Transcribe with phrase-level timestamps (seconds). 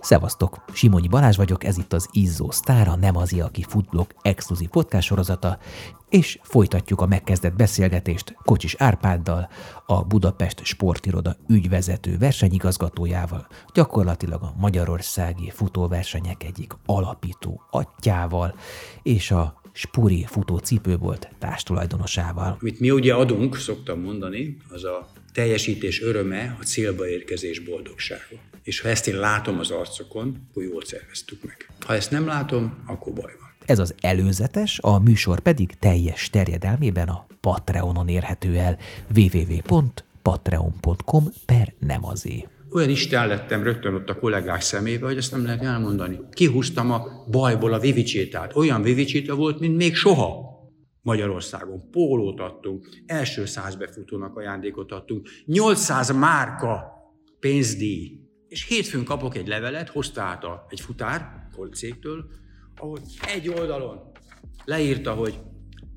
[0.00, 0.64] Szevasztok!
[0.72, 5.58] Simonyi Balázs vagyok, ez itt az Izzó Sztára, nem az aki futblog exkluzív podcast sorozata,
[6.08, 9.48] és folytatjuk a megkezdett beszélgetést Kocsis Árpáddal,
[9.86, 18.54] a Budapest Sportiroda ügyvezető versenyigazgatójával, gyakorlatilag a magyarországi futóversenyek egyik alapító atyával,
[19.02, 22.56] és a Spuri futó cipőbolt társtulajdonosával.
[22.60, 25.08] Amit mi ugye adunk, szoktam mondani, az a
[25.38, 28.36] teljesítés öröme, a célba érkezés boldogsága.
[28.62, 31.70] És ha ezt én látom az arcokon, akkor jól szerveztük meg.
[31.86, 33.48] Ha ezt nem látom, akkor baj van.
[33.66, 38.78] Ez az előzetes, a műsor pedig teljes terjedelmében a Patreonon érhető el
[39.16, 42.46] www.patreon.com per nem azé.
[42.72, 46.18] Olyan istán lettem rögtön ott a kollégák szemébe, hogy ezt nem lehet elmondani.
[46.32, 48.56] Kihúztam a bajból a vivicsétát.
[48.56, 50.47] Olyan vivicséta volt, mint még soha.
[51.02, 51.90] Magyarországon.
[51.90, 56.92] Pólót adtunk, első száz befutónak ajándékot adtunk, 800 márka
[57.40, 58.20] pénzdíj.
[58.48, 62.24] És hétfőn kapok egy levelet, hozta át a, egy futár, cégtől,
[62.76, 62.98] ahol
[63.34, 64.10] egy oldalon
[64.64, 65.38] leírta, hogy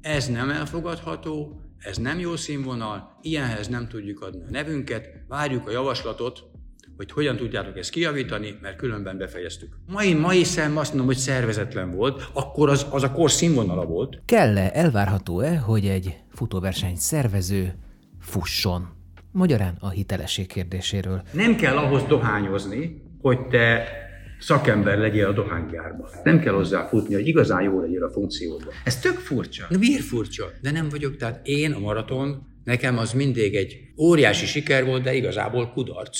[0.00, 5.70] ez nem elfogadható, ez nem jó színvonal, ilyenhez nem tudjuk adni a nevünket, várjuk a
[5.70, 6.47] javaslatot,
[6.98, 9.68] hogy hogyan tudjátok ezt kijavítani, mert különben befejeztük.
[9.86, 14.20] Mai, mai szem azt mondom, hogy szervezetlen volt, akkor az, az a kor színvonala volt.
[14.24, 17.74] Kell-e, elvárható-e, hogy egy futóverseny szervező
[18.20, 18.88] fusson?
[19.32, 21.22] Magyarán a hitelesség kérdéséről.
[21.32, 23.88] Nem kell ahhoz dohányozni, hogy te
[24.38, 26.08] szakember legyél a dohánygyárban.
[26.22, 28.68] Nem kell hozzá futni, hogy igazán jó legyél a funkcióban.
[28.84, 29.66] Ez tök furcsa.
[29.70, 30.44] De miért furcsa?
[30.60, 35.14] De nem vagyok, tehát én a maraton, nekem az mindig egy óriási siker volt, de
[35.14, 36.18] igazából kudarc.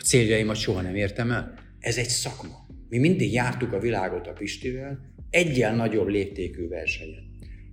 [0.00, 1.54] A céljaimat soha nem értem el.
[1.78, 2.66] Ez egy szakma.
[2.88, 4.98] Mi mindig jártuk a világot a Pistivel,
[5.30, 7.22] egyen nagyobb léptékű versenyen.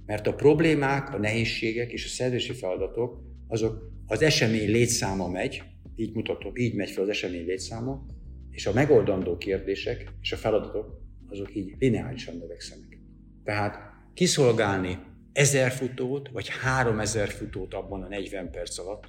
[0.06, 5.64] Mert a problémák, a nehézségek és a szerzési feladatok, azok az esemény létszáma megy,
[5.96, 8.06] így mutatom, így megy fel az esemény létszáma,
[8.52, 13.00] és a megoldandó kérdések és a feladatok, azok így lineárisan növekszenek.
[13.44, 13.80] Tehát
[14.14, 15.00] kiszolgálni
[15.34, 19.04] ezer futót, vagy három ezer futót abban a 40 perc alatt,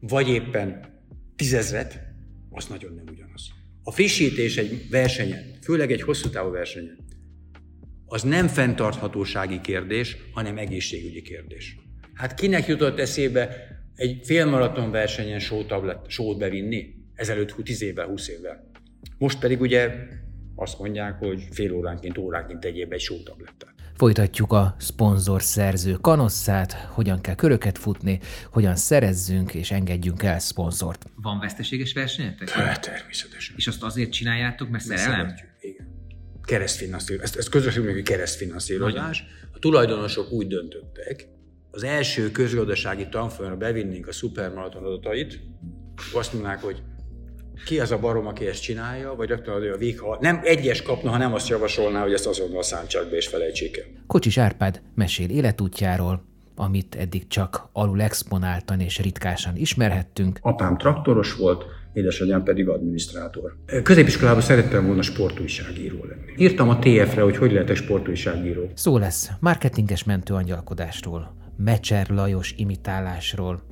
[0.00, 0.98] vagy éppen
[1.36, 2.09] tízezret,
[2.50, 3.48] az nagyon nem ugyanaz.
[3.82, 6.98] A frissítés egy versenyen, főleg egy hosszú távú versenyen,
[8.06, 11.76] az nem fenntarthatósági kérdés, hanem egészségügyi kérdés.
[12.14, 15.38] Hát kinek jutott eszébe egy félmaraton versenyen
[16.06, 16.94] sót bevinni?
[17.14, 18.70] Ezelőtt 10 évvel, 20 évvel.
[19.18, 19.92] Most pedig ugye
[20.54, 23.74] azt mondják, hogy fél óránként, óránként tegyél egy sótablettát.
[24.00, 31.06] Folytatjuk a szponzor szerző kanosszát, hogyan kell köröket futni, hogyan szerezzünk és engedjünk el szponzort.
[31.14, 32.48] Van veszteséges versenyetek?
[32.48, 33.54] Hát, természetesen.
[33.58, 35.34] És azt azért csináljátok, mert szerelem?
[35.60, 35.86] Igen.
[36.42, 37.28] Keresztfinanszírozás.
[37.28, 39.24] Ezt, ezt közösen hogy keresztfinanszírozás.
[39.52, 41.26] A tulajdonosok úgy döntöttek,
[41.70, 45.40] az első közgazdasági tanfolyamra bevinnénk a szupermaraton adatait,
[46.12, 46.82] azt mondják, hogy
[47.64, 50.82] ki az a barom, aki ezt csinálja, vagy rögtön adja a vég, ha nem egyes
[50.82, 53.84] kapna, ha nem azt javasolná, hogy ezt azonnal szántsák be és felejtsék el.
[54.06, 60.38] Kocsis Árpád mesél életútjáról, amit eddig csak alul exponáltan és ritkásan ismerhettünk.
[60.42, 63.56] Apám traktoros volt, édesanyám pedig adminisztrátor.
[63.82, 66.32] Középiskolában szerettem volna sportújságíró lenni.
[66.36, 68.70] Írtam a TF-re, hogy hogy lehetek sportújságíró.
[68.74, 73.62] Szó lesz marketinges mentőangyalkodásról, Mecser Lajos imitálásról,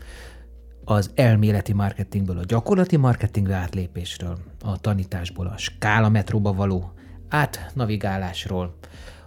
[0.91, 6.93] az elméleti marketingből a gyakorlati marketingbe átlépésről, a tanításból a skála metróba való
[7.28, 8.75] átnavigálásról,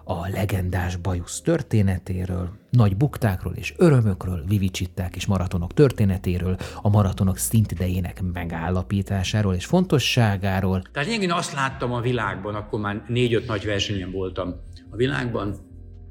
[0.03, 8.21] a legendás bajusz történetéről, nagy buktákról és örömökről, vivicsitták és maratonok történetéről, a maratonok szintidejének
[8.33, 10.81] megállapításáról és fontosságáról.
[10.91, 14.55] Tehát én azt láttam a világban, akkor már négy-öt nagy versenyen voltam
[14.89, 15.55] a világban,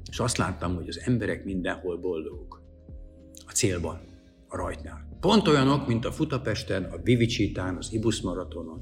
[0.09, 2.61] és azt láttam, hogy az emberek mindenhol boldogok.
[3.47, 3.99] A célban,
[4.47, 5.10] a rajtnál.
[5.21, 8.79] Pont olyanok, mint a Futapesten, a Vivicsitán, az Ibus maratonon.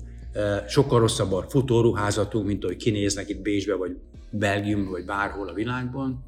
[0.68, 3.98] Sokkal rosszabb a futóruházatunk, mint ahogy kinéznek itt Bécsbe, vagy
[4.32, 6.24] Belgiumban, vagy bárhol a világban,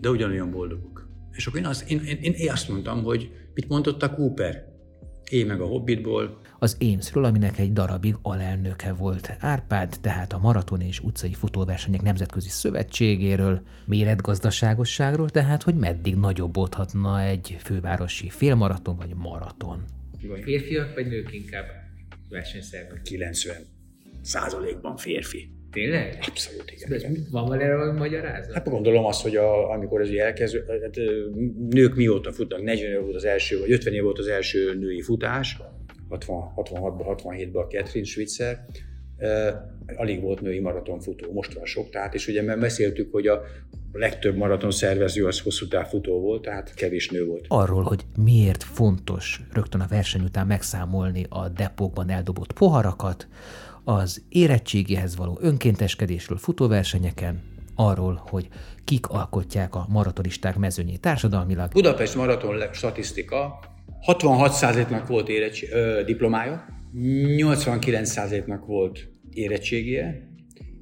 [0.00, 1.08] de ugyanolyan boldogok.
[1.32, 4.72] És akkor én azt, én, én, én azt mondtam, hogy mit mondott a Cooper?
[5.30, 6.38] Én meg a Hobbitból.
[6.64, 12.48] Az Émszről, aminek egy darabig alelnöke volt Árpád, tehát a Maraton és utcai futóversenyek nemzetközi
[12.48, 19.84] szövetségéről, méretgazdaságosságról, tehát hogy meddig nagyobbodhatna egy fővárosi félmaraton vagy maraton.
[20.42, 21.66] Férfiak vagy nők inkább
[22.28, 23.02] versenyszervek?
[23.02, 23.56] 90
[24.22, 25.48] százalékban férfi.
[25.70, 26.18] Tényleg?
[26.28, 26.92] Abszolút, igen.
[26.92, 28.54] Ez van valami magyarázat?
[28.54, 30.96] Hát gondolom azt, hogy a, amikor ez elkezdő, hát,
[31.70, 35.02] nők mióta futnak, 40 év volt az első, vagy 50 év volt az első női
[35.02, 35.56] futás,
[36.10, 38.66] 66-ban, 67-ben a Catherine Switzer,
[39.96, 43.42] alig volt női maratonfutó, most van sok, tehát és ugye mert beszéltük, hogy a
[43.92, 47.44] legtöbb maraton szervező az hosszú távfutó volt, tehát kevés nő volt.
[47.48, 53.28] Arról, hogy miért fontos rögtön a verseny után megszámolni a depókban eldobott poharakat,
[53.84, 57.42] az érettségéhez való önkénteskedésről futóversenyeken,
[57.74, 58.48] arról, hogy
[58.84, 61.72] kik alkotják a maratonisták mezőnyét társadalmilag.
[61.72, 63.58] Budapest maraton statisztika
[64.06, 66.66] 66%-nak volt érettség, ö, diplomája,
[67.36, 70.28] 89%-nak volt érettségije,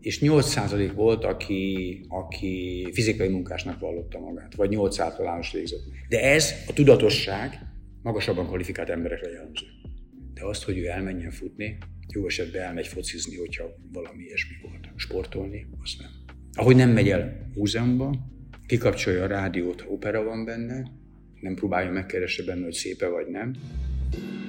[0.01, 5.81] és 8% volt, aki, aki fizikai munkásnak vallotta magát, vagy 8 általános végzett.
[6.09, 7.61] De ez a tudatosság
[8.03, 9.67] magasabban kvalifikált emberekre jellemző.
[10.35, 11.79] De azt, hogy ő elmenjen futni,
[12.15, 14.89] jó esetben elmegy focizni, hogyha valami ilyesmi volt.
[14.97, 16.11] Sportolni, azt nem.
[16.55, 18.15] Ahogy nem megy el múzeumba,
[18.67, 20.91] kikapcsolja a rádiót, opera van benne,
[21.43, 23.55] nem próbálja megkeresni benne, hogy szépe vagy nem,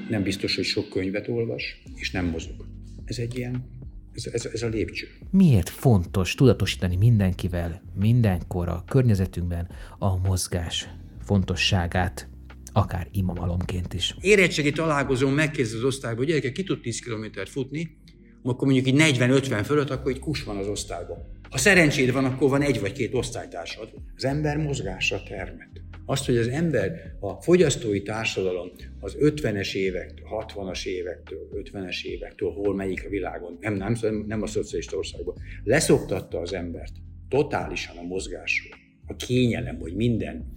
[0.10, 2.66] nem biztos, hogy sok könyvet olvas, és nem mozog.
[3.06, 3.66] Ez egy ilyen,
[4.14, 5.08] ez, ez, ez a lépcső.
[5.32, 9.70] Miért fontos tudatosítani mindenkivel, mindenkor a környezetünkben
[10.00, 10.90] a mozgás
[11.24, 12.30] fontosságát,
[12.74, 14.16] akár imamalomként is.
[14.22, 17.98] Érettségi találkozón megkérdez az osztályba, hogy gyerekek, ki tud 10 kilométert futni,
[18.44, 21.18] akkor mondjuk így 40-50 fölött, akkor egy kus van az osztályban.
[21.50, 23.90] Ha szerencséd van, akkor van egy vagy két osztálytársad.
[24.16, 25.70] Az ember mozgásra termet.
[26.06, 32.76] Azt, hogy az ember, a fogyasztói társadalom az 50-es évektől, 60-as évektől, 50-es évektől, hol
[32.76, 33.96] melyik a világon, nem, nem,
[34.28, 36.94] nem a szocialista országban, leszoktatta az embert
[37.30, 38.78] totálisan a mozgásról,
[39.08, 40.52] a kényelem, hogy minden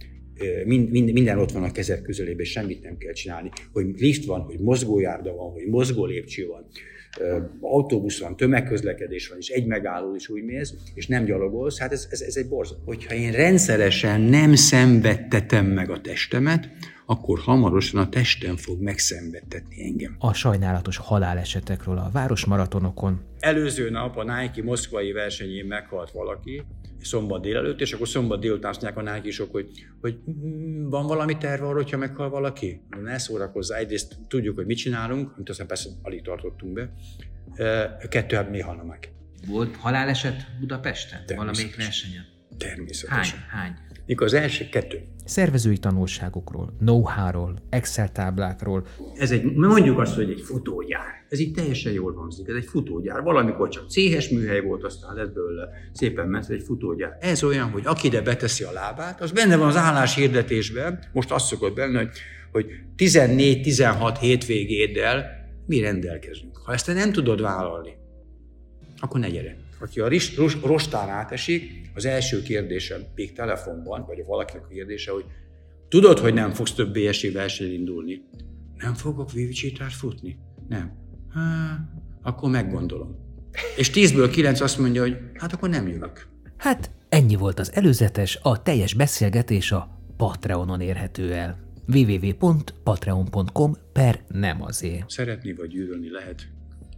[0.65, 4.41] mind, mind, minden ott van a kezek közelében, semmit nem kell csinálni, hogy lift van,
[4.41, 6.67] hogy mozgójárda van, hogy mozgó lépcső van,
[7.59, 12.07] autóbusz van, tömegközlekedés van, és egy megálló is úgy mész, és nem gyalogolsz, hát ez,
[12.09, 12.77] ez, ez egy borzat.
[12.85, 16.69] Hogyha én rendszeresen nem szenvedtetem meg a testemet,
[17.05, 20.15] akkor hamarosan a testem fog megszenvedtetni engem.
[20.19, 23.19] A sajnálatos halálesetekről a városmaratonokon.
[23.39, 26.63] Előző nap a Nike moszkvai versenyén meghalt valaki,
[27.01, 29.69] szombat délelőtt, és akkor szombat délután azt a nike hogy,
[30.01, 32.81] hogy mm, van valami terve arra, hogyha meghal valaki?
[33.01, 36.93] Ne szórakozzá, egyrészt tudjuk, hogy mit csinálunk, amit aztán persze alig tartottunk be,
[38.09, 39.11] kettő, hát mi halna meg.
[39.47, 41.23] Volt haláleset Budapesten?
[41.35, 42.36] Valamelyik versenyen?
[42.57, 43.39] Természetesen.
[43.39, 43.61] Hány?
[43.61, 43.73] Hány?
[44.05, 45.01] Mikor az első kettő.
[45.25, 48.85] Szervezői tanulságokról, know-how-ról, Excel táblákról.
[49.17, 51.25] Ez egy, mondjuk azt, hogy egy futógyár.
[51.29, 52.47] Ez így teljesen jól hangzik.
[52.47, 53.21] Ez egy futógyár.
[53.21, 57.17] Valamikor csak céhes műhely volt, aztán lett belőle szépen ment egy futógyár.
[57.19, 61.31] Ez olyan, hogy aki ide beteszi a lábát, az benne van az állás hirdetésben, most
[61.31, 62.09] azt szokott benne, hogy,
[62.51, 62.65] hogy
[62.97, 65.25] 14-16 hétvégéddel
[65.65, 66.57] mi rendelkezünk.
[66.57, 67.97] Ha ezt te nem tudod vállalni,
[68.97, 69.66] akkor ne gyere.
[69.79, 70.09] Aki a
[70.63, 75.25] rostán átesik, az első kérdésem, még telefonban, vagy valakinek a kérdése, hogy
[75.89, 78.23] tudod, hogy nem fogsz több BSI versenyen indulni?
[78.77, 80.37] Nem fogok Vivicsitát futni?
[80.67, 80.91] Nem.
[81.33, 81.79] Há,
[82.21, 83.15] akkor meggondolom.
[83.77, 86.27] És tízből kilenc azt mondja, hogy hát akkor nem jövök.
[86.57, 94.61] Hát ennyi volt az előzetes, a teljes beszélgetés a Patreonon érhető el www.patreon.com per nem
[94.61, 95.09] azért.
[95.09, 96.47] Szeretni vagy gyűlölni lehet,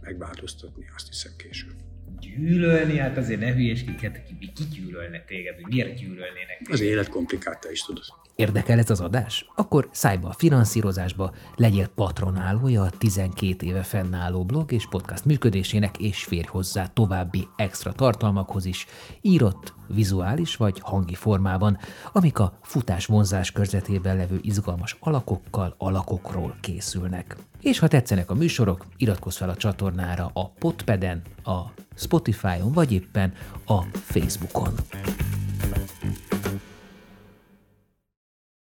[0.00, 1.74] megváltoztatni azt hiszem később
[2.20, 6.72] gyűlölni, hát azért ne hülyeskedj, ki, ki gyűlölne téged, hogy miért gyűlölnének téged.
[6.72, 8.04] Az élet komplikálta is tudod.
[8.40, 9.46] Érdekel ez az adás?
[9.56, 15.98] Akkor szállj be a finanszírozásba, legyél patronálója a 12 éve fennálló blog és podcast működésének,
[15.98, 18.86] és férj hozzá további extra tartalmakhoz is,
[19.20, 21.78] írott, vizuális vagy hangi formában,
[22.12, 27.36] amik a futás vonzás körzetében levő izgalmas alakokkal, alakokról készülnek.
[27.60, 31.60] És ha tetszenek a műsorok, iratkozz fel a csatornára a Podpeden, a
[31.94, 33.32] Spotify-on vagy éppen
[33.66, 34.74] a Facebookon.